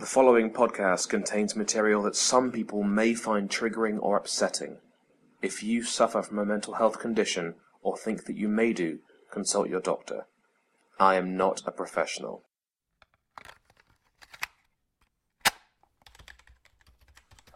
The 0.00 0.06
following 0.06 0.50
podcast 0.50 1.10
contains 1.10 1.54
material 1.54 2.00
that 2.04 2.16
some 2.16 2.50
people 2.50 2.82
may 2.82 3.12
find 3.12 3.50
triggering 3.50 3.98
or 4.00 4.16
upsetting. 4.16 4.78
If 5.42 5.62
you 5.62 5.82
suffer 5.82 6.22
from 6.22 6.38
a 6.38 6.44
mental 6.46 6.72
health 6.72 6.98
condition 6.98 7.56
or 7.82 7.98
think 7.98 8.24
that 8.24 8.34
you 8.34 8.48
may 8.48 8.72
do, 8.72 9.00
consult 9.30 9.68
your 9.68 9.82
doctor. 9.82 10.24
I 10.98 11.16
am 11.16 11.36
not 11.36 11.60
a 11.66 11.70
professional. 11.70 12.44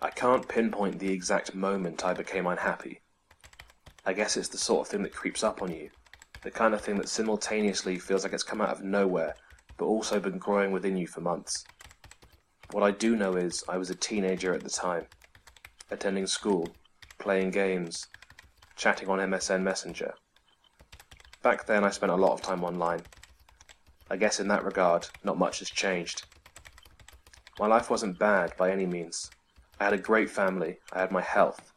I 0.02 0.10
can't 0.10 0.46
pinpoint 0.46 0.98
the 0.98 1.12
exact 1.12 1.54
moment 1.54 2.04
I 2.04 2.12
became 2.12 2.46
unhappy. 2.46 3.00
I 4.04 4.12
guess 4.12 4.36
it's 4.36 4.50
the 4.50 4.58
sort 4.58 4.86
of 4.86 4.88
thing 4.88 5.02
that 5.04 5.14
creeps 5.14 5.42
up 5.42 5.62
on 5.62 5.72
you, 5.72 5.88
the 6.42 6.50
kind 6.50 6.74
of 6.74 6.82
thing 6.82 6.98
that 6.98 7.08
simultaneously 7.08 7.98
feels 7.98 8.22
like 8.22 8.34
it's 8.34 8.42
come 8.42 8.60
out 8.60 8.68
of 8.68 8.84
nowhere, 8.84 9.34
but 9.78 9.86
also 9.86 10.20
been 10.20 10.36
growing 10.36 10.72
within 10.72 10.98
you 10.98 11.06
for 11.06 11.22
months. 11.22 11.64
What 12.70 12.82
I 12.82 12.90
do 12.90 13.16
know 13.16 13.36
is 13.36 13.64
I 13.68 13.78
was 13.78 13.90
a 13.90 13.94
teenager 13.94 14.54
at 14.54 14.62
the 14.62 14.70
time, 14.70 15.06
attending 15.90 16.26
school, 16.26 16.68
playing 17.18 17.50
games, 17.50 18.06
chatting 18.76 19.08
on 19.08 19.18
MSN 19.18 19.62
Messenger. 19.62 20.14
Back 21.42 21.66
then 21.66 21.84
I 21.84 21.90
spent 21.90 22.12
a 22.12 22.16
lot 22.16 22.32
of 22.32 22.42
time 22.42 22.64
online. 22.64 23.02
I 24.10 24.16
guess 24.16 24.40
in 24.40 24.48
that 24.48 24.64
regard, 24.64 25.06
not 25.22 25.38
much 25.38 25.60
has 25.60 25.70
changed. 25.70 26.24
My 27.58 27.66
life 27.66 27.90
wasn't 27.90 28.18
bad 28.18 28.56
by 28.56 28.70
any 28.70 28.86
means. 28.86 29.30
I 29.78 29.84
had 29.84 29.92
a 29.92 29.98
great 29.98 30.30
family, 30.30 30.78
I 30.92 31.00
had 31.00 31.12
my 31.12 31.22
health, 31.22 31.72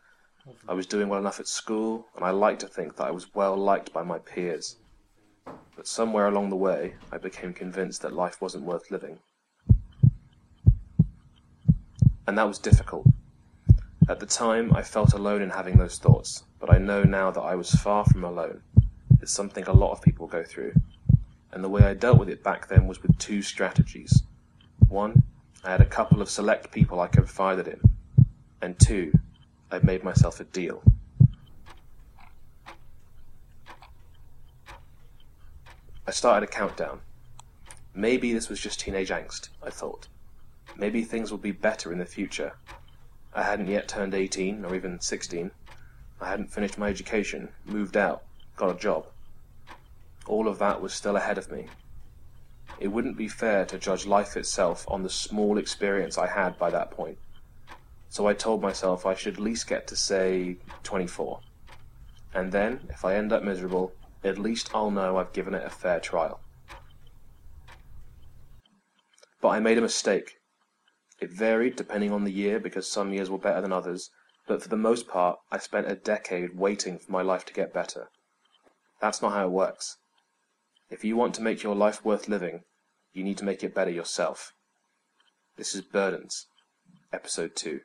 I 0.65 0.73
was 0.73 0.85
doing 0.85 1.09
well 1.09 1.19
enough 1.19 1.41
at 1.41 1.47
school, 1.47 2.07
and 2.15 2.23
I 2.23 2.29
liked 2.29 2.61
to 2.61 2.69
think 2.69 2.95
that 2.95 3.07
I 3.07 3.11
was 3.11 3.35
well 3.35 3.57
liked 3.57 3.91
by 3.91 4.03
my 4.03 4.19
peers. 4.19 4.77
But 5.75 5.87
somewhere 5.87 6.27
along 6.27 6.49
the 6.49 6.55
way, 6.55 6.95
I 7.11 7.17
became 7.17 7.53
convinced 7.53 8.01
that 8.01 8.13
life 8.13 8.41
wasn't 8.41 8.63
worth 8.63 8.89
living. 8.89 9.19
And 12.27 12.37
that 12.37 12.47
was 12.47 12.59
difficult. 12.59 13.07
At 14.09 14.19
the 14.19 14.25
time, 14.25 14.75
I 14.75 14.83
felt 14.83 15.13
alone 15.13 15.41
in 15.41 15.49
having 15.49 15.77
those 15.77 15.97
thoughts, 15.97 16.43
but 16.59 16.71
I 16.71 16.77
know 16.77 17.03
now 17.03 17.31
that 17.31 17.41
I 17.41 17.55
was 17.55 17.71
far 17.71 18.03
from 18.05 18.23
alone. 18.25 18.61
It's 19.21 19.31
something 19.31 19.63
a 19.63 19.73
lot 19.73 19.93
of 19.93 20.01
people 20.01 20.27
go 20.27 20.43
through. 20.43 20.73
And 21.51 21.63
the 21.63 21.69
way 21.69 21.83
I 21.83 21.93
dealt 21.93 22.19
with 22.19 22.29
it 22.29 22.43
back 22.43 22.67
then 22.67 22.85
was 22.85 23.01
with 23.01 23.17
two 23.17 23.41
strategies. 23.41 24.23
One, 24.89 25.23
I 25.63 25.71
had 25.71 25.81
a 25.81 25.85
couple 25.85 26.21
of 26.21 26.29
select 26.29 26.71
people 26.71 26.99
I 26.99 27.07
confided 27.07 27.67
in. 27.67 27.79
And 28.61 28.77
two, 28.77 29.13
I 29.71 29.79
made 29.79 30.03
myself 30.03 30.39
a 30.39 30.43
deal. 30.43 30.83
I 36.05 36.11
started 36.11 36.47
a 36.47 36.51
countdown. 36.51 37.01
Maybe 37.93 38.31
this 38.31 38.49
was 38.49 38.59
just 38.59 38.79
teenage 38.79 39.09
angst, 39.09 39.49
I 39.61 39.69
thought. 39.69 40.07
Maybe 40.75 41.03
things 41.03 41.31
will 41.31 41.37
be 41.37 41.51
better 41.51 41.91
in 41.91 41.99
the 41.99 42.05
future. 42.05 42.53
I 43.33 43.43
hadn't 43.43 43.67
yet 43.67 43.87
turned 43.87 44.13
18 44.13 44.65
or 44.65 44.75
even 44.75 44.99
16. 44.99 45.51
I 46.19 46.27
hadn't 46.27 46.51
finished 46.51 46.77
my 46.77 46.89
education, 46.89 47.49
moved 47.65 47.95
out, 47.95 48.23
got 48.55 48.75
a 48.75 48.79
job. 48.79 49.07
All 50.25 50.47
of 50.47 50.59
that 50.59 50.81
was 50.81 50.93
still 50.93 51.15
ahead 51.15 51.37
of 51.37 51.51
me. 51.51 51.67
It 52.79 52.89
wouldn't 52.89 53.17
be 53.17 53.27
fair 53.27 53.65
to 53.65 53.79
judge 53.79 54.05
life 54.05 54.35
itself 54.35 54.85
on 54.87 55.03
the 55.03 55.09
small 55.09 55.57
experience 55.57 56.17
I 56.17 56.27
had 56.27 56.57
by 56.57 56.69
that 56.71 56.91
point. 56.91 57.17
So 58.09 58.27
I 58.27 58.33
told 58.33 58.61
myself 58.61 59.05
I 59.05 59.15
should 59.15 59.35
at 59.35 59.39
least 59.39 59.67
get 59.67 59.87
to, 59.87 59.95
say, 59.95 60.57
24. 60.83 61.39
And 62.33 62.51
then, 62.51 62.87
if 62.89 63.03
I 63.03 63.15
end 63.15 63.31
up 63.33 63.43
miserable, 63.43 63.93
at 64.23 64.37
least 64.37 64.71
I'll 64.73 64.91
know 64.91 65.17
I've 65.17 65.33
given 65.33 65.53
it 65.53 65.65
a 65.65 65.69
fair 65.69 65.99
trial. 65.99 66.39
But 69.41 69.49
I 69.49 69.59
made 69.59 69.77
a 69.77 69.81
mistake. 69.81 70.39
It 71.19 71.31
varied 71.31 71.75
depending 71.75 72.11
on 72.11 72.23
the 72.23 72.31
year 72.31 72.59
because 72.59 72.91
some 72.91 73.11
years 73.11 73.29
were 73.29 73.37
better 73.37 73.61
than 73.61 73.73
others, 73.73 74.11
but 74.47 74.61
for 74.61 74.69
the 74.69 74.77
most 74.77 75.07
part, 75.07 75.39
I 75.51 75.57
spent 75.57 75.91
a 75.91 75.95
decade 75.95 76.57
waiting 76.57 76.99
for 76.99 77.11
my 77.11 77.21
life 77.21 77.45
to 77.45 77.53
get 77.53 77.73
better. 77.73 78.09
That's 79.01 79.21
not 79.21 79.33
how 79.33 79.45
it 79.45 79.51
works. 79.51 79.97
If 80.89 81.03
you 81.03 81.17
want 81.17 81.35
to 81.35 81.41
make 81.41 81.63
your 81.63 81.75
life 81.75 82.05
worth 82.05 82.27
living, 82.27 82.63
you 83.13 83.23
need 83.23 83.37
to 83.39 83.45
make 83.45 83.63
it 83.63 83.75
better 83.75 83.91
yourself. 83.91 84.53
This 85.57 85.73
is 85.75 85.81
Burdens, 85.81 86.47
Episode 87.11 87.55
2. 87.55 87.81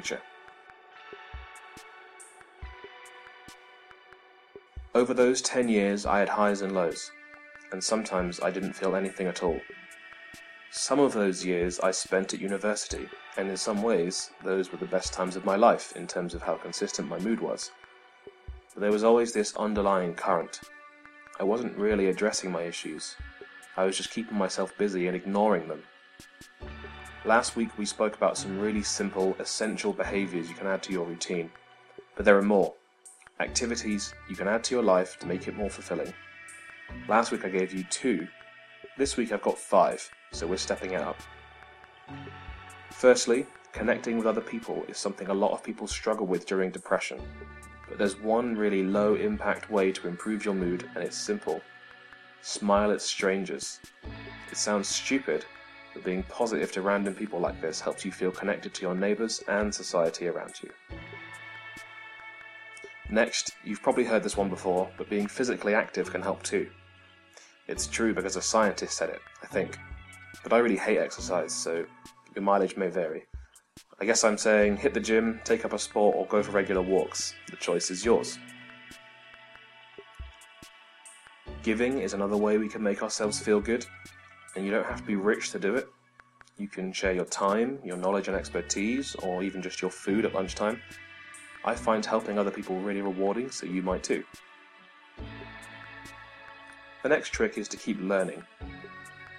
Picture. 0.00 0.22
Over 4.94 5.12
those 5.12 5.42
10 5.42 5.68
years, 5.68 6.06
I 6.06 6.20
had 6.20 6.28
highs 6.30 6.62
and 6.62 6.74
lows, 6.74 7.12
and 7.70 7.84
sometimes 7.84 8.40
I 8.40 8.50
didn't 8.50 8.72
feel 8.72 8.96
anything 8.96 9.26
at 9.26 9.42
all. 9.42 9.60
Some 10.70 11.00
of 11.00 11.12
those 11.12 11.44
years 11.44 11.80
I 11.80 11.90
spent 11.90 12.32
at 12.32 12.40
university, 12.40 13.10
and 13.36 13.50
in 13.50 13.58
some 13.58 13.82
ways, 13.82 14.30
those 14.42 14.72
were 14.72 14.78
the 14.78 14.86
best 14.86 15.12
times 15.12 15.36
of 15.36 15.44
my 15.44 15.56
life 15.56 15.94
in 15.94 16.06
terms 16.06 16.32
of 16.32 16.42
how 16.42 16.54
consistent 16.54 17.06
my 17.06 17.18
mood 17.18 17.40
was. 17.40 17.70
But 18.72 18.80
there 18.80 18.92
was 18.92 19.04
always 19.04 19.32
this 19.32 19.54
underlying 19.56 20.14
current. 20.14 20.60
I 21.38 21.44
wasn't 21.44 21.76
really 21.76 22.06
addressing 22.06 22.50
my 22.50 22.62
issues, 22.62 23.16
I 23.76 23.84
was 23.84 23.98
just 23.98 24.10
keeping 24.10 24.38
myself 24.38 24.72
busy 24.78 25.06
and 25.08 25.16
ignoring 25.16 25.68
them. 25.68 25.82
Last 27.26 27.54
week 27.54 27.76
we 27.76 27.84
spoke 27.84 28.16
about 28.16 28.38
some 28.38 28.58
really 28.58 28.82
simple, 28.82 29.36
essential 29.38 29.92
behaviors 29.92 30.48
you 30.48 30.54
can 30.54 30.66
add 30.66 30.82
to 30.84 30.92
your 30.92 31.04
routine, 31.04 31.50
but 32.16 32.24
there 32.24 32.38
are 32.38 32.42
more. 32.42 32.72
Activities 33.40 34.14
you 34.30 34.34
can 34.34 34.48
add 34.48 34.64
to 34.64 34.74
your 34.74 34.82
life 34.82 35.18
to 35.18 35.26
make 35.26 35.46
it 35.46 35.54
more 35.54 35.68
fulfilling. 35.68 36.14
Last 37.08 37.30
week 37.30 37.44
I 37.44 37.50
gave 37.50 37.74
you 37.74 37.84
two. 37.90 38.26
This 38.96 39.18
week 39.18 39.32
I've 39.32 39.42
got 39.42 39.58
five, 39.58 40.10
so 40.32 40.46
we're 40.46 40.56
stepping 40.56 40.92
it 40.92 41.02
up. 41.02 41.20
Firstly, 42.90 43.46
connecting 43.72 44.16
with 44.16 44.26
other 44.26 44.40
people 44.40 44.82
is 44.88 44.96
something 44.96 45.28
a 45.28 45.34
lot 45.34 45.52
of 45.52 45.62
people 45.62 45.86
struggle 45.86 46.26
with 46.26 46.46
during 46.46 46.70
depression. 46.70 47.20
But 47.86 47.98
there's 47.98 48.18
one 48.18 48.56
really 48.56 48.82
low 48.82 49.14
impact 49.16 49.70
way 49.70 49.92
to 49.92 50.08
improve 50.08 50.42
your 50.42 50.54
mood, 50.54 50.88
and 50.94 51.04
it's 51.04 51.18
simple 51.18 51.60
smile 52.42 52.90
at 52.90 53.02
strangers. 53.02 53.78
It 54.50 54.56
sounds 54.56 54.88
stupid, 54.88 55.44
but 55.92 56.04
being 56.04 56.22
positive 56.24 56.72
to 56.72 56.82
random 56.82 57.14
people 57.14 57.40
like 57.40 57.60
this 57.60 57.80
helps 57.80 58.04
you 58.04 58.12
feel 58.12 58.30
connected 58.30 58.72
to 58.74 58.82
your 58.82 58.94
neighbours 58.94 59.42
and 59.48 59.74
society 59.74 60.28
around 60.28 60.54
you. 60.62 60.70
Next, 63.10 63.52
you've 63.64 63.82
probably 63.82 64.04
heard 64.04 64.22
this 64.22 64.36
one 64.36 64.48
before, 64.48 64.88
but 64.96 65.10
being 65.10 65.26
physically 65.26 65.74
active 65.74 66.10
can 66.12 66.22
help 66.22 66.42
too. 66.42 66.70
It's 67.66 67.86
true 67.86 68.14
because 68.14 68.36
a 68.36 68.42
scientist 68.42 68.96
said 68.96 69.10
it, 69.10 69.20
I 69.42 69.46
think. 69.46 69.76
But 70.42 70.52
I 70.52 70.58
really 70.58 70.76
hate 70.76 70.98
exercise, 70.98 71.52
so 71.52 71.84
your 72.34 72.42
mileage 72.42 72.76
may 72.76 72.88
vary. 72.88 73.24
I 74.00 74.04
guess 74.04 74.24
I'm 74.24 74.38
saying 74.38 74.76
hit 74.76 74.94
the 74.94 75.00
gym, 75.00 75.40
take 75.44 75.64
up 75.64 75.72
a 75.72 75.78
sport, 75.78 76.16
or 76.16 76.26
go 76.26 76.42
for 76.42 76.52
regular 76.52 76.82
walks. 76.82 77.34
The 77.50 77.56
choice 77.56 77.90
is 77.90 78.04
yours. 78.04 78.38
Giving 81.62 81.98
is 81.98 82.14
another 82.14 82.36
way 82.36 82.56
we 82.56 82.68
can 82.68 82.82
make 82.82 83.02
ourselves 83.02 83.38
feel 83.38 83.60
good, 83.60 83.84
and 84.54 84.64
you 84.64 84.70
don't 84.70 84.86
have 84.86 85.00
to 85.00 85.06
be 85.06 85.16
rich 85.16 85.50
to 85.50 85.58
do 85.58 85.74
it. 85.74 85.88
You 86.56 86.68
can 86.68 86.92
share 86.92 87.12
your 87.12 87.24
time, 87.24 87.78
your 87.84 87.96
knowledge 87.96 88.28
and 88.28 88.36
expertise, 88.36 89.14
or 89.16 89.42
even 89.42 89.62
just 89.62 89.80
your 89.80 89.90
food 89.90 90.24
at 90.24 90.34
lunchtime. 90.34 90.80
I 91.64 91.74
find 91.74 92.04
helping 92.04 92.38
other 92.38 92.50
people 92.50 92.80
really 92.80 93.02
rewarding, 93.02 93.50
so 93.50 93.66
you 93.66 93.82
might 93.82 94.02
too. 94.02 94.24
The 97.02 97.08
next 97.08 97.30
trick 97.30 97.56
is 97.56 97.68
to 97.68 97.76
keep 97.76 97.98
learning. 98.00 98.42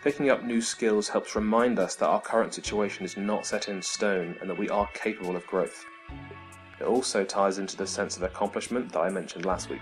Picking 0.03 0.31
up 0.31 0.44
new 0.44 0.62
skills 0.62 1.07
helps 1.07 1.36
remind 1.36 1.77
us 1.77 1.94
that 1.95 2.07
our 2.07 2.21
current 2.21 2.56
situation 2.56 3.06
is 3.06 3.18
not 3.18 3.45
set 3.45 3.69
in 3.69 3.83
stone 3.83 4.36
and 4.41 4.50
that 4.50 4.57
we 4.57 4.68
are 4.69 4.88
capable 4.95 5.36
of 5.36 5.45
growth. 5.45 5.86
It 6.80 6.86
also 6.86 7.24
ties 7.24 7.59
into 7.59 7.77
the 7.77 7.86
sense 7.86 8.18
of 8.18 8.24
accomplishment 8.24 8.91
that 8.94 9.01
I 9.01 9.09
mentioned 9.09 9.45
last 9.45 9.69
week. 9.69 9.81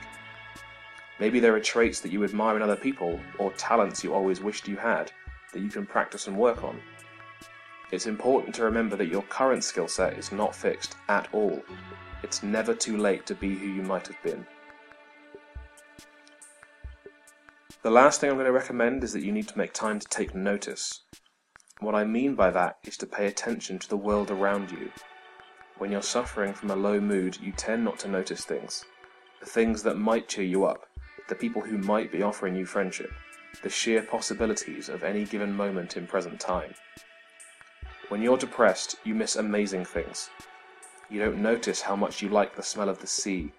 Maybe 1.19 1.39
there 1.39 1.55
are 1.55 1.59
traits 1.59 1.99
that 2.01 2.11
you 2.11 2.23
admire 2.23 2.55
in 2.55 2.61
other 2.61 2.75
people, 2.75 3.19
or 3.37 3.51
talents 3.53 4.03
you 4.03 4.13
always 4.13 4.41
wished 4.41 4.67
you 4.67 4.77
had, 4.77 5.11
that 5.53 5.61
you 5.61 5.69
can 5.69 5.85
practice 5.85 6.27
and 6.27 6.37
work 6.37 6.63
on. 6.63 6.79
It's 7.91 8.05
important 8.07 8.55
to 8.55 8.63
remember 8.63 8.95
that 8.95 9.09
your 9.09 9.23
current 9.23 9.63
skill 9.63 9.87
set 9.87 10.17
is 10.17 10.31
not 10.31 10.55
fixed 10.55 10.95
at 11.07 11.27
all. 11.33 11.61
It's 12.23 12.43
never 12.43 12.73
too 12.73 12.97
late 12.97 13.25
to 13.25 13.35
be 13.35 13.55
who 13.55 13.65
you 13.65 13.81
might 13.81 14.07
have 14.07 14.21
been. 14.23 14.45
The 17.81 17.89
last 17.89 18.19
thing 18.21 18.29
I'm 18.29 18.35
going 18.35 18.45
to 18.45 18.51
recommend 18.51 19.03
is 19.03 19.13
that 19.13 19.23
you 19.23 19.31
need 19.31 19.47
to 19.47 19.57
make 19.57 19.73
time 19.73 19.99
to 19.99 20.07
take 20.07 20.35
notice. 20.35 21.01
What 21.79 21.95
I 21.95 22.03
mean 22.03 22.35
by 22.35 22.51
that 22.51 22.77
is 22.83 22.97
to 22.97 23.05
pay 23.05 23.27
attention 23.27 23.79
to 23.79 23.89
the 23.89 23.97
world 23.97 24.31
around 24.31 24.69
you. 24.69 24.91
When 25.77 25.91
you're 25.91 26.01
suffering 26.01 26.53
from 26.53 26.71
a 26.71 26.75
low 26.75 26.99
mood, 26.99 27.37
you 27.41 27.53
tend 27.53 27.85
not 27.85 27.97
to 27.99 28.09
notice 28.09 28.43
things. 28.43 28.83
The 29.39 29.45
things 29.45 29.81
that 29.83 29.97
might 29.97 30.27
cheer 30.27 30.43
you 30.43 30.65
up, 30.65 30.88
the 31.29 31.35
people 31.35 31.61
who 31.61 31.77
might 31.77 32.11
be 32.11 32.23
offering 32.23 32.55
you 32.55 32.65
friendship, 32.65 33.13
the 33.63 33.69
sheer 33.69 34.01
possibilities 34.01 34.89
of 34.89 35.03
any 35.03 35.25
given 35.25 35.55
moment 35.55 35.95
in 35.95 36.07
present 36.07 36.39
time. 36.39 36.73
When 38.09 38.21
you're 38.21 38.37
depressed, 38.37 38.97
you 39.03 39.13
miss 39.13 39.35
amazing 39.35 39.85
things. 39.85 40.29
You 41.09 41.19
don't 41.19 41.41
notice 41.41 41.81
how 41.81 41.95
much 41.95 42.21
you 42.21 42.29
like 42.29 42.55
the 42.55 42.63
smell 42.63 42.89
of 42.89 42.99
the 42.99 43.07
sea. 43.07 43.51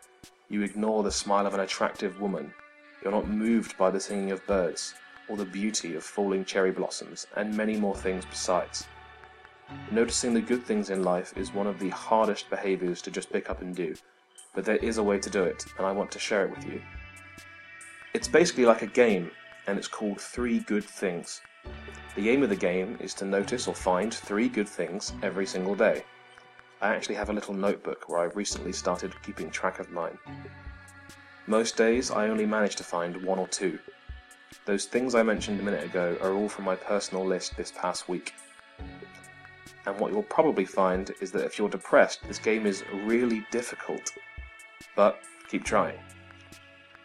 You 0.49 0.63
ignore 0.63 1.03
the 1.03 1.13
smile 1.13 1.47
of 1.47 1.55
an 1.55 1.61
attractive 1.61 2.21
woman. 2.21 2.53
You're 3.03 3.13
not 3.13 3.29
moved 3.29 3.79
by 3.79 3.91
the 3.91 4.01
singing 4.01 4.33
of 4.33 4.47
birds, 4.47 4.95
or 5.29 5.37
the 5.37 5.45
beauty 5.45 5.95
of 5.95 6.03
falling 6.03 6.45
cherry 6.45 6.73
blossoms, 6.73 7.27
and 7.37 7.57
many 7.57 7.77
more 7.77 7.95
things 7.95 8.25
besides. 8.25 8.87
Noticing 9.93 10.35
the 10.35 10.41
good 10.41 10.65
things 10.65 10.91
in 10.91 11.05
life 11.05 11.37
is 11.37 11.55
one 11.55 11.69
of 11.69 11.79
the 11.79 11.91
hardest 11.91 12.51
behaviors 12.51 13.01
to 13.03 13.11
just 13.11 13.33
pick 13.33 13.49
up 13.49 13.63
and 13.63 13.75
do, 13.75 13.95
but 14.55 14.65
there 14.65 14.77
is 14.77 14.99
a 14.99 15.03
way 15.03 15.19
to 15.19 15.31
do 15.31 15.45
it, 15.45 15.65
and 15.79 15.87
I 15.87 15.93
want 15.93 16.11
to 16.11 16.19
share 16.19 16.45
it 16.45 16.51
with 16.51 16.65
you. 16.67 16.83
It's 18.13 18.27
basically 18.27 18.67
like 18.67 18.83
a 18.83 18.89
game, 18.89 19.31
and 19.69 19.79
it's 19.79 19.87
called 19.87 20.21
Three 20.21 20.59
Good 20.59 20.83
Things. 20.83 21.43
The 22.17 22.29
aim 22.29 22.43
of 22.43 22.49
the 22.49 22.57
game 22.57 22.99
is 22.99 23.15
to 23.15 23.25
notice 23.25 23.69
or 23.69 23.75
find 23.75 24.13
three 24.13 24.49
good 24.49 24.69
things 24.69 25.13
every 25.23 25.47
single 25.47 25.77
day. 25.77 26.03
I 26.81 26.89
actually 26.89 27.15
have 27.15 27.31
a 27.31 27.33
little 27.33 27.55
notebook 27.55 28.09
where 28.09 28.19
I've 28.19 28.35
recently 28.35 28.73
started 28.73 29.15
keeping 29.23 29.49
track 29.49 29.79
of 29.79 29.91
mine. 29.91 30.19
Most 31.47 31.77
days 31.77 32.11
I 32.11 32.29
only 32.29 32.47
manage 32.47 32.75
to 32.77 32.85
find 32.85 33.23
one 33.23 33.39
or 33.39 33.47
two. 33.47 33.79
Those 34.65 34.87
things 34.87 35.15
I 35.15 35.23
mentioned 35.23 35.61
a 35.61 35.63
minute 35.63 35.85
ago 35.85 36.19
are 36.21 36.33
all 36.33 36.49
from 36.49 36.65
my 36.65 36.75
personal 36.75 37.25
list 37.25 37.57
this 37.57 37.71
past 37.71 38.09
week. 38.09 38.35
And 39.87 40.01
what 40.01 40.11
you'll 40.11 40.25
probably 40.25 40.65
find 40.65 41.13
is 41.21 41.31
that 41.31 41.45
if 41.45 41.59
you're 41.59 41.69
depressed, 41.69 42.27
this 42.27 42.41
game 42.41 42.67
is 42.67 42.83
really 43.05 43.47
difficult. 43.53 44.13
But 44.97 45.21
keep 45.49 45.63
trying. 45.63 45.99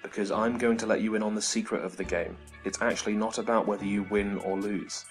Because 0.06 0.32
I'm 0.32 0.60
going 0.60 0.78
to 0.78 0.86
let 0.86 1.02
you 1.02 1.16
in 1.16 1.24
on 1.24 1.34
the 1.34 1.42
secret 1.42 1.84
of 1.84 1.98
the 1.98 2.04
game. 2.04 2.38
It's 2.64 2.80
actually 2.80 3.16
not 3.16 3.40
about 3.40 3.66
whether 3.66 3.86
you 3.86 4.04
win 4.04 4.38
or 4.38 4.56
lose. 4.56 5.04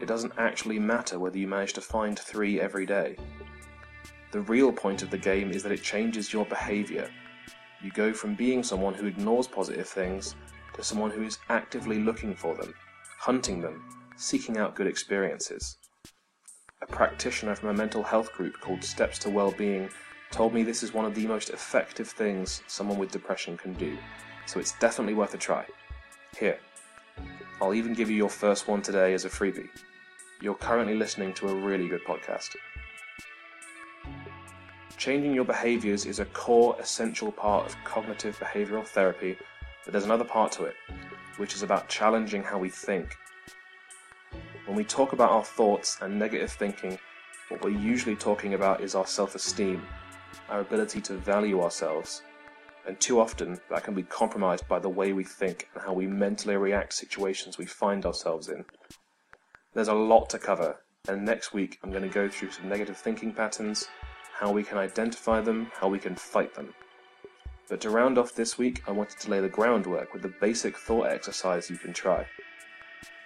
It 0.00 0.06
doesn't 0.06 0.32
actually 0.38 0.80
matter 0.80 1.20
whether 1.20 1.38
you 1.38 1.46
manage 1.46 1.72
to 1.74 1.80
find 1.80 2.18
three 2.18 2.60
every 2.60 2.84
day. 2.84 3.16
The 4.32 4.40
real 4.40 4.72
point 4.72 5.02
of 5.04 5.10
the 5.10 5.18
game 5.18 5.52
is 5.52 5.62
that 5.62 5.70
it 5.70 5.84
changes 5.84 6.32
your 6.32 6.44
behavior. 6.46 7.08
You 7.80 7.92
go 7.92 8.12
from 8.12 8.34
being 8.34 8.64
someone 8.64 8.92
who 8.92 9.06
ignores 9.06 9.46
positive 9.46 9.88
things 9.88 10.34
to 10.74 10.82
someone 10.82 11.12
who 11.12 11.22
is 11.22 11.38
actively 11.48 12.00
looking 12.00 12.34
for 12.34 12.56
them, 12.56 12.74
hunting 13.20 13.60
them, 13.60 13.84
seeking 14.16 14.58
out 14.58 14.74
good 14.74 14.88
experiences. 14.88 15.76
A 16.82 16.86
practitioner 16.86 17.54
from 17.54 17.68
a 17.68 17.74
mental 17.74 18.02
health 18.02 18.32
group 18.32 18.60
called 18.60 18.82
Steps 18.82 19.20
to 19.20 19.30
Wellbeing 19.30 19.88
told 20.34 20.52
me 20.52 20.64
this 20.64 20.82
is 20.82 20.92
one 20.92 21.04
of 21.04 21.14
the 21.14 21.26
most 21.26 21.50
effective 21.50 22.08
things 22.08 22.62
someone 22.66 22.98
with 22.98 23.12
depression 23.12 23.56
can 23.56 23.72
do, 23.74 23.96
so 24.46 24.58
it's 24.58 24.76
definitely 24.78 25.14
worth 25.14 25.32
a 25.34 25.38
try. 25.38 25.64
Here, 26.36 26.58
I'll 27.62 27.72
even 27.72 27.94
give 27.94 28.10
you 28.10 28.16
your 28.16 28.28
first 28.28 28.66
one 28.66 28.82
today 28.82 29.14
as 29.14 29.24
a 29.24 29.28
freebie. 29.28 29.68
You're 30.42 30.56
currently 30.56 30.96
listening 30.96 31.34
to 31.34 31.48
a 31.48 31.54
really 31.54 31.86
good 31.86 32.04
podcast. 32.04 32.56
Changing 34.96 35.34
your 35.34 35.44
behaviors 35.44 36.04
is 36.04 36.18
a 36.18 36.24
core, 36.26 36.76
essential 36.80 37.30
part 37.30 37.66
of 37.66 37.76
cognitive 37.84 38.36
behavioral 38.38 38.84
therapy, 38.84 39.38
but 39.84 39.92
there's 39.92 40.04
another 40.04 40.24
part 40.24 40.50
to 40.52 40.64
it, 40.64 40.74
which 41.36 41.54
is 41.54 41.62
about 41.62 41.88
challenging 41.88 42.42
how 42.42 42.58
we 42.58 42.68
think 42.68 43.16
when 44.66 44.76
we 44.76 44.84
talk 44.84 45.12
about 45.12 45.30
our 45.30 45.44
thoughts 45.44 45.98
and 46.00 46.18
negative 46.18 46.50
thinking, 46.50 46.98
what 47.48 47.62
we're 47.62 47.78
usually 47.78 48.16
talking 48.16 48.54
about 48.54 48.80
is 48.80 48.94
our 48.94 49.06
self 49.06 49.34
esteem, 49.34 49.86
our 50.48 50.60
ability 50.60 51.00
to 51.02 51.14
value 51.14 51.62
ourselves. 51.62 52.22
And 52.86 53.00
too 53.00 53.20
often, 53.20 53.58
that 53.70 53.84
can 53.84 53.94
be 53.94 54.02
compromised 54.02 54.68
by 54.68 54.78
the 54.78 54.88
way 54.88 55.12
we 55.12 55.24
think 55.24 55.68
and 55.74 55.82
how 55.82 55.92
we 55.92 56.06
mentally 56.06 56.56
react 56.56 56.90
to 56.90 56.96
situations 56.96 57.56
we 57.56 57.66
find 57.66 58.04
ourselves 58.04 58.48
in. 58.48 58.64
There's 59.72 59.88
a 59.88 59.94
lot 59.94 60.30
to 60.30 60.38
cover, 60.38 60.76
and 61.08 61.24
next 61.24 61.52
week 61.52 61.78
I'm 61.82 61.90
going 61.90 62.02
to 62.02 62.08
go 62.08 62.28
through 62.28 62.50
some 62.50 62.68
negative 62.68 62.96
thinking 62.96 63.32
patterns, 63.32 63.88
how 64.38 64.52
we 64.52 64.62
can 64.62 64.78
identify 64.78 65.40
them, 65.40 65.70
how 65.80 65.88
we 65.88 65.98
can 65.98 66.14
fight 66.14 66.54
them. 66.54 66.74
But 67.68 67.80
to 67.80 67.90
round 67.90 68.18
off 68.18 68.34
this 68.34 68.58
week, 68.58 68.82
I 68.86 68.92
wanted 68.92 69.18
to 69.20 69.30
lay 69.30 69.40
the 69.40 69.48
groundwork 69.48 70.12
with 70.12 70.24
a 70.26 70.34
basic 70.40 70.76
thought 70.76 71.06
exercise 71.06 71.70
you 71.70 71.78
can 71.78 71.94
try. 71.94 72.26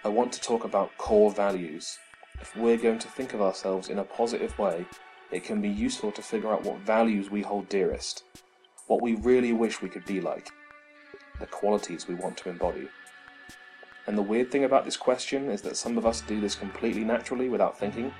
I 0.05 0.07
want 0.07 0.31
to 0.33 0.41
talk 0.41 0.63
about 0.63 0.97
core 0.97 1.29
values. 1.29 1.97
If 2.39 2.55
we're 2.55 2.77
going 2.77 2.99
to 2.99 3.09
think 3.09 3.33
of 3.33 3.41
ourselves 3.41 3.89
in 3.89 3.99
a 3.99 4.03
positive 4.03 4.57
way, 4.57 4.85
it 5.31 5.43
can 5.43 5.61
be 5.61 5.69
useful 5.69 6.11
to 6.11 6.21
figure 6.21 6.51
out 6.51 6.63
what 6.63 6.79
values 6.79 7.29
we 7.29 7.41
hold 7.41 7.69
dearest, 7.69 8.23
what 8.87 9.01
we 9.01 9.15
really 9.15 9.53
wish 9.53 9.81
we 9.81 9.89
could 9.89 10.05
be 10.05 10.19
like, 10.21 10.49
the 11.39 11.45
qualities 11.45 12.07
we 12.07 12.15
want 12.15 12.37
to 12.37 12.49
embody. 12.49 12.87
And 14.07 14.17
the 14.17 14.23
weird 14.23 14.51
thing 14.51 14.63
about 14.63 14.85
this 14.85 14.97
question 14.97 15.51
is 15.51 15.61
that 15.61 15.77
some 15.77 15.97
of 15.97 16.05
us 16.05 16.21
do 16.21 16.41
this 16.41 16.55
completely 16.55 17.03
naturally 17.03 17.47
without 17.47 17.77
thinking, 17.77 18.11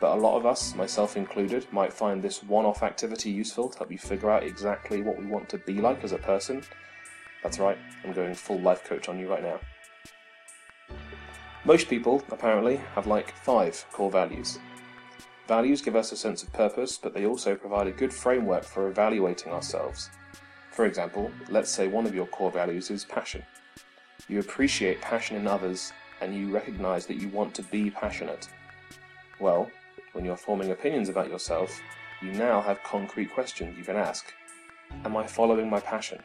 but 0.00 0.16
a 0.16 0.20
lot 0.20 0.36
of 0.36 0.44
us, 0.44 0.74
myself 0.74 1.16
included, 1.16 1.72
might 1.72 1.92
find 1.92 2.20
this 2.20 2.42
one 2.42 2.64
off 2.64 2.82
activity 2.82 3.30
useful 3.30 3.68
to 3.68 3.78
help 3.78 3.92
you 3.92 3.98
figure 3.98 4.30
out 4.30 4.42
exactly 4.42 5.00
what 5.00 5.16
we 5.16 5.26
want 5.26 5.48
to 5.50 5.58
be 5.58 5.74
like 5.74 6.02
as 6.02 6.10
a 6.10 6.18
person. 6.18 6.64
That's 7.44 7.60
right, 7.60 7.78
I'm 8.04 8.12
going 8.12 8.34
full 8.34 8.58
life 8.58 8.82
coach 8.82 9.08
on 9.08 9.20
you 9.20 9.30
right 9.30 9.44
now. 9.44 9.60
Most 11.64 11.88
people, 11.88 12.24
apparently, 12.32 12.78
have 12.96 13.06
like 13.06 13.32
five 13.36 13.84
core 13.92 14.10
values. 14.10 14.58
Values 15.52 15.82
give 15.82 15.96
us 15.96 16.12
a 16.12 16.16
sense 16.16 16.42
of 16.42 16.50
purpose, 16.54 16.96
but 16.96 17.12
they 17.12 17.26
also 17.26 17.54
provide 17.54 17.86
a 17.86 17.92
good 17.92 18.10
framework 18.10 18.64
for 18.64 18.88
evaluating 18.88 19.52
ourselves. 19.52 20.08
For 20.70 20.86
example, 20.86 21.30
let's 21.50 21.70
say 21.70 21.88
one 21.88 22.06
of 22.06 22.14
your 22.14 22.24
core 22.24 22.50
values 22.50 22.90
is 22.90 23.04
passion. 23.04 23.42
You 24.30 24.40
appreciate 24.40 25.02
passion 25.02 25.36
in 25.36 25.46
others 25.46 25.92
and 26.22 26.34
you 26.34 26.50
recognize 26.50 27.04
that 27.04 27.20
you 27.20 27.28
want 27.28 27.52
to 27.56 27.62
be 27.64 27.90
passionate. 27.90 28.48
Well, 29.40 29.70
when 30.14 30.24
you're 30.24 30.38
forming 30.38 30.70
opinions 30.70 31.10
about 31.10 31.28
yourself, 31.28 31.78
you 32.22 32.32
now 32.32 32.62
have 32.62 32.82
concrete 32.82 33.34
questions 33.34 33.76
you 33.76 33.84
can 33.84 33.96
ask. 33.96 34.32
Am 35.04 35.14
I 35.18 35.26
following 35.26 35.68
my 35.68 35.80
passion? 35.80 36.22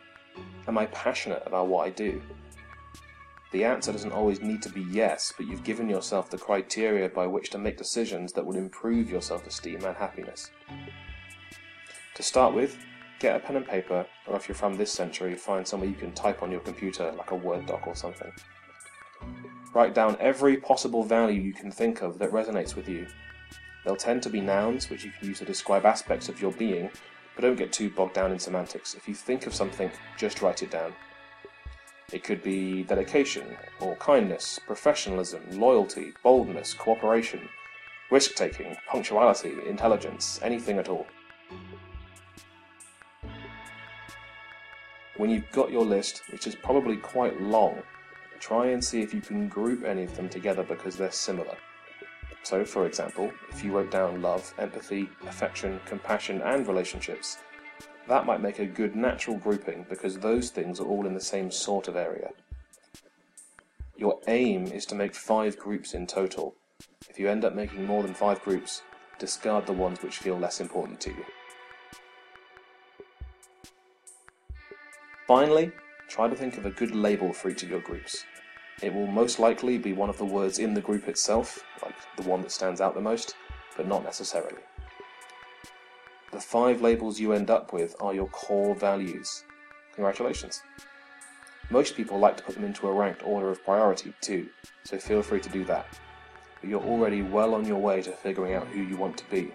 Am 0.70 0.78
I 0.78 0.86
passionate 0.86 1.44
about 1.46 1.68
what 1.68 1.86
I 1.86 1.90
do? 1.90 2.22
The 3.52 3.64
answer 3.64 3.94
doesn't 3.94 4.12
always 4.12 4.42
need 4.42 4.62
to 4.64 4.70
be 4.70 4.84
yes, 4.84 5.34
but 5.36 5.48
you've 5.48 5.64
given 5.64 5.90
yourself 5.90 6.30
the 6.30 6.38
criteria 6.38 7.08
by 7.08 7.28
which 7.28 7.50
to 7.52 7.58
make 7.58 7.78
decisions 7.78 8.34
that 8.34 8.46
will 8.46 8.58
improve 8.58 9.10
your 9.10 9.22
self 9.22 9.48
esteem 9.48 9.86
and 9.86 9.96
happiness. 9.96 10.52
To 12.16 12.24
start 12.24 12.54
with, 12.54 12.78
get 13.20 13.38
a 13.38 13.40
pen 13.40 13.56
and 13.56 13.66
paper, 13.66 14.06
or 14.28 14.36
if 14.36 14.50
you're 14.50 14.56
from 14.56 14.76
this 14.76 14.92
century, 14.92 15.36
find 15.36 15.66
somewhere 15.66 15.90
you 15.90 15.96
can 15.96 16.12
type 16.12 16.44
on 16.44 16.52
your 16.52 16.60
computer, 16.60 17.12
like 17.14 17.32
a 17.32 17.36
Word 17.36 17.66
doc 17.66 17.88
or 17.88 17.96
something. 17.96 18.32
Write 19.74 19.94
down 19.94 20.18
every 20.20 20.58
possible 20.58 21.04
value 21.04 21.42
you 21.42 21.54
can 21.54 21.72
think 21.72 22.02
of 22.02 22.20
that 22.20 22.32
resonates 22.32 22.76
with 22.76 22.90
you. 22.90 23.08
They'll 23.86 23.96
tend 23.96 24.24
to 24.24 24.30
be 24.30 24.42
nouns, 24.42 24.90
which 24.90 25.06
you 25.06 25.12
can 25.12 25.30
use 25.30 25.40
to 25.40 25.46
describe 25.46 25.86
aspects 25.86 26.28
of 26.28 26.42
your 26.42 26.52
being, 26.52 26.90
but 27.36 27.44
don't 27.44 27.56
get 27.56 27.72
too 27.72 27.90
bogged 27.90 28.16
down 28.16 28.34
in 28.34 28.40
semantics. 28.40 28.96
If 28.96 29.08
you 29.08 29.14
think 29.14 29.48
of 29.48 29.54
something, 29.54 29.90
just 30.18 30.42
write 30.42 30.64
it 30.64 30.72
down. 30.72 30.94
It 32.14 32.24
could 32.24 32.42
be 32.42 32.84
dedication 32.84 33.58
or 33.82 33.98
kindness, 33.98 34.60
professionalism, 34.66 35.42
loyalty, 35.52 36.14
boldness, 36.24 36.74
cooperation, 36.74 37.50
risk 38.10 38.34
taking, 38.36 38.78
punctuality, 38.90 39.56
intelligence, 39.68 40.40
anything 40.42 40.80
at 40.80 40.88
all. 40.88 41.06
When 45.18 45.30
you've 45.30 45.52
got 45.52 45.70
your 45.70 45.84
list, 45.84 46.22
which 46.30 46.48
is 46.48 46.56
probably 46.56 46.96
quite 46.96 47.42
long, 47.42 47.84
try 48.40 48.68
and 48.68 48.82
see 48.82 49.02
if 49.02 49.14
you 49.14 49.20
can 49.20 49.50
group 49.50 49.84
any 49.84 50.04
of 50.04 50.16
them 50.16 50.30
together 50.30 50.64
because 50.64 50.96
they're 50.96 51.12
similar. 51.12 51.58
So, 52.44 52.64
for 52.64 52.86
example, 52.86 53.34
if 53.50 53.66
you 53.66 53.74
wrote 53.74 53.92
down 53.92 54.22
love, 54.22 54.54
empathy, 54.58 55.10
affection, 55.28 55.82
compassion, 55.86 56.42
and 56.42 56.66
relationships, 56.66 57.40
that 58.08 58.26
might 58.26 58.42
make 58.42 58.60
a 58.60 58.66
good 58.66 58.96
natural 58.96 59.38
grouping 59.38 59.86
because 59.90 60.18
those 60.18 60.50
things 60.50 60.80
are 60.80 60.86
all 60.86 61.06
in 61.06 61.14
the 61.14 61.22
same 61.22 61.52
sort 61.52 61.88
of 61.88 61.96
area. 61.96 62.30
Your 63.98 64.20
aim 64.28 64.68
is 64.68 64.86
to 64.88 64.96
make 64.96 65.16
five 65.16 65.58
groups 65.58 65.94
in 65.94 66.08
total. 66.08 66.56
If 67.10 67.20
you 67.20 67.28
end 67.28 67.44
up 67.44 67.56
making 67.56 67.86
more 67.86 68.04
than 68.04 68.14
five 68.14 68.42
groups, 68.44 68.84
discard 69.20 69.66
the 69.66 69.74
ones 69.74 70.02
which 70.02 70.18
feel 70.18 70.38
less 70.38 70.62
important 70.62 71.02
to 71.02 71.10
you. 71.10 71.26
Finally, 75.28 75.72
try 76.08 76.30
to 76.30 76.36
think 76.36 76.58
of 76.58 76.66
a 76.66 76.72
good 76.72 76.96
label 76.96 77.34
for 77.34 77.50
each 77.50 77.64
of 77.64 77.70
your 77.70 77.82
groups. 77.82 78.24
It 78.82 78.94
will 78.94 79.08
most 79.08 79.40
likely 79.40 79.78
be 79.78 79.94
one 79.94 80.10
of 80.10 80.18
the 80.18 80.26
words 80.26 80.60
in 80.60 80.74
the 80.74 80.82
group 80.82 81.08
itself, 81.08 81.64
like 81.84 81.96
the 82.16 82.30
one 82.30 82.42
that 82.44 82.52
stands 82.52 82.80
out 82.80 82.94
the 82.94 83.02
most, 83.02 83.36
but 83.76 83.88
not 83.88 84.04
necessarily. 84.04 84.62
The 86.32 86.42
five 86.42 86.82
labels 86.82 87.20
you 87.20 87.32
end 87.32 87.50
up 87.50 87.72
with 87.72 87.96
are 88.02 88.14
your 88.14 88.28
core 88.28 88.76
values. 88.76 89.44
Congratulations. 89.96 90.62
Most 91.70 91.96
people 91.96 92.20
like 92.20 92.38
to 92.38 92.44
put 92.44 92.56
them 92.56 92.64
into 92.64 92.88
a 92.88 92.94
ranked 92.94 93.24
order 93.26 93.50
of 93.50 93.64
priority 93.64 94.14
too, 94.22 94.50
so 94.84 94.98
feel 94.98 95.22
free 95.22 95.40
to 95.40 95.50
do 95.50 95.64
that. 95.66 95.88
But 96.62 96.70
you're 96.70 96.84
already 96.84 97.22
well 97.22 97.56
on 97.56 97.66
your 97.66 97.80
way 97.80 98.02
to 98.02 98.12
figuring 98.12 98.54
out 98.54 98.68
who 98.68 98.82
you 98.82 98.98
want 98.98 99.18
to 99.18 99.30
be. 99.30 99.52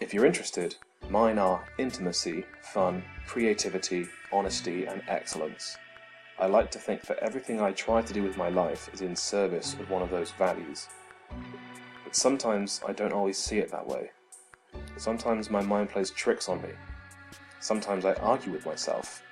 If 0.00 0.12
you're 0.12 0.26
interested, 0.26 0.76
mine 1.08 1.38
are 1.38 1.64
intimacy, 1.78 2.44
fun, 2.62 3.02
creativity, 3.26 4.06
honesty, 4.32 4.86
and 4.86 5.02
excellence. 5.08 5.76
I 6.38 6.46
like 6.46 6.70
to 6.72 6.78
think 6.78 7.02
that 7.02 7.18
everything 7.18 7.60
I 7.60 7.72
try 7.72 8.02
to 8.02 8.12
do 8.12 8.22
with 8.22 8.36
my 8.36 8.48
life 8.48 8.88
is 8.92 9.00
in 9.00 9.16
service 9.16 9.74
of 9.74 9.90
one 9.90 10.02
of 10.02 10.10
those 10.10 10.30
values. 10.32 10.88
But 12.04 12.14
sometimes 12.14 12.80
I 12.86 12.92
don't 12.92 13.12
always 13.12 13.38
see 13.38 13.58
it 13.58 13.70
that 13.70 13.86
way. 13.86 14.10
Sometimes 14.98 15.48
my 15.48 15.62
mind 15.62 15.90
plays 15.90 16.10
tricks 16.10 16.48
on 16.48 16.60
me. 16.60 16.70
Sometimes 17.60 18.04
I 18.04 18.14
argue 18.14 18.52
with 18.52 18.66
myself. 18.66 19.22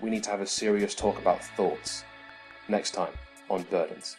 We 0.00 0.10
need 0.10 0.22
to 0.24 0.30
have 0.30 0.40
a 0.40 0.46
serious 0.46 0.94
talk 0.94 1.18
about 1.18 1.42
thoughts. 1.42 2.04
Next 2.68 2.92
time 2.92 3.12
on 3.50 3.64
Burdens. 3.64 4.16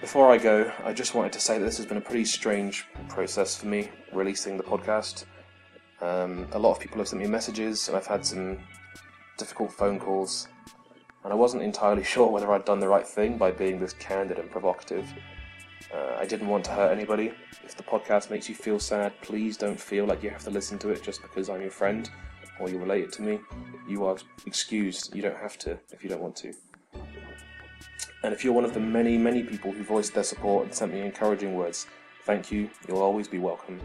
Before 0.00 0.30
I 0.30 0.36
go, 0.36 0.70
I 0.84 0.92
just 0.92 1.14
wanted 1.14 1.32
to 1.32 1.40
say 1.40 1.58
that 1.58 1.64
this 1.64 1.78
has 1.78 1.86
been 1.86 1.96
a 1.96 2.02
pretty 2.02 2.26
strange 2.26 2.86
process 3.08 3.56
for 3.56 3.66
me, 3.66 3.88
releasing 4.12 4.58
the 4.58 4.62
podcast. 4.62 5.24
Um, 6.02 6.46
a 6.52 6.58
lot 6.58 6.72
of 6.72 6.80
people 6.80 6.98
have 6.98 7.08
sent 7.08 7.22
me 7.22 7.28
messages, 7.28 7.88
and 7.88 7.96
I've 7.96 8.06
had 8.06 8.26
some 8.26 8.58
difficult 9.38 9.72
phone 9.72 9.98
calls, 9.98 10.48
and 11.22 11.32
I 11.32 11.36
wasn't 11.36 11.62
entirely 11.62 12.04
sure 12.14 12.30
whether 12.30 12.52
I'd 12.52 12.66
done 12.66 12.80
the 12.80 12.88
right 12.88 13.06
thing 13.06 13.38
by 13.38 13.52
being 13.52 13.80
this 13.80 13.94
candid 13.94 14.38
and 14.38 14.50
provocative. 14.50 15.10
Uh, 15.92 16.16
I 16.18 16.24
didn't 16.26 16.48
want 16.48 16.64
to 16.66 16.70
hurt 16.72 16.92
anybody. 16.92 17.32
If 17.64 17.76
the 17.76 17.82
podcast 17.82 18.30
makes 18.30 18.48
you 18.48 18.54
feel 18.54 18.78
sad, 18.78 19.12
please 19.20 19.56
don't 19.56 19.78
feel 19.78 20.06
like 20.06 20.22
you 20.22 20.30
have 20.30 20.44
to 20.44 20.50
listen 20.50 20.78
to 20.80 20.90
it 20.90 21.02
just 21.02 21.22
because 21.22 21.48
I'm 21.48 21.60
your 21.60 21.70
friend 21.70 22.08
or 22.58 22.68
you're 22.68 22.80
related 22.80 23.12
to 23.14 23.22
me. 23.22 23.40
You 23.88 24.04
are 24.04 24.16
excused. 24.46 25.14
You 25.14 25.22
don't 25.22 25.36
have 25.36 25.58
to 25.58 25.78
if 25.90 26.02
you 26.02 26.08
don't 26.08 26.20
want 26.20 26.36
to. 26.36 26.52
And 28.22 28.32
if 28.32 28.42
you're 28.42 28.54
one 28.54 28.64
of 28.64 28.72
the 28.72 28.80
many, 28.80 29.18
many 29.18 29.42
people 29.42 29.70
who 29.70 29.84
voiced 29.84 30.14
their 30.14 30.24
support 30.24 30.64
and 30.64 30.74
sent 30.74 30.92
me 30.92 31.00
encouraging 31.00 31.54
words, 31.54 31.86
thank 32.24 32.50
you. 32.50 32.70
You'll 32.88 33.02
always 33.02 33.28
be 33.28 33.38
welcome. 33.38 33.80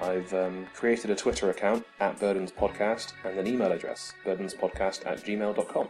I've 0.00 0.32
um, 0.32 0.66
created 0.72 1.10
a 1.10 1.14
Twitter 1.14 1.50
account 1.50 1.84
at 2.00 2.18
Burdens 2.18 2.52
Podcast 2.52 3.12
and 3.24 3.38
an 3.38 3.46
email 3.46 3.70
address, 3.70 4.14
burdenspodcast 4.24 5.04
at 5.04 5.22
gmail.com. 5.22 5.88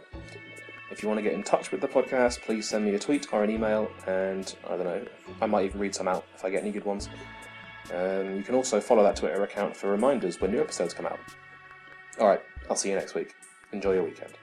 If 0.91 1.01
you 1.01 1.07
want 1.07 1.19
to 1.19 1.23
get 1.23 1.33
in 1.33 1.41
touch 1.41 1.71
with 1.71 1.79
the 1.79 1.87
podcast, 1.87 2.41
please 2.41 2.67
send 2.67 2.83
me 2.85 2.93
a 2.93 2.99
tweet 2.99 3.31
or 3.31 3.43
an 3.43 3.49
email, 3.49 3.89
and 4.07 4.53
I 4.65 4.75
don't 4.75 4.85
know, 4.85 5.05
I 5.41 5.45
might 5.45 5.65
even 5.65 5.79
read 5.79 5.95
some 5.95 6.07
out 6.07 6.25
if 6.35 6.43
I 6.43 6.49
get 6.49 6.61
any 6.63 6.71
good 6.71 6.85
ones. 6.85 7.09
Um, 7.93 8.35
you 8.35 8.43
can 8.43 8.55
also 8.55 8.79
follow 8.79 9.01
that 9.03 9.15
Twitter 9.15 9.41
account 9.43 9.75
for 9.75 9.89
reminders 9.89 10.41
when 10.41 10.51
new 10.51 10.59
episodes 10.59 10.93
come 10.93 11.05
out. 11.05 11.19
Alright, 12.19 12.41
I'll 12.69 12.75
see 12.75 12.89
you 12.89 12.95
next 12.95 13.15
week. 13.15 13.33
Enjoy 13.71 13.93
your 13.93 14.03
weekend. 14.03 14.33